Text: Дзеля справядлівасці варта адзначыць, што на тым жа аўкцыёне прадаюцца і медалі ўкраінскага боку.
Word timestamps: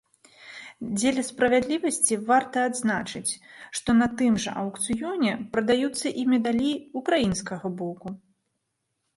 Дзеля 0.93 1.23
справядлівасці 1.27 2.15
варта 2.31 2.63
адзначыць, 2.69 3.37
што 3.81 3.89
на 3.99 4.07
тым 4.21 4.39
жа 4.47 4.55
аўкцыёне 4.63 5.31
прадаюцца 5.53 6.07
і 6.23 6.27
медалі 6.33 6.71
ўкраінскага 7.03 7.67
боку. 7.85 8.07